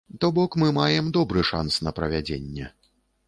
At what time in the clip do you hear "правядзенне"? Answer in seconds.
1.99-2.73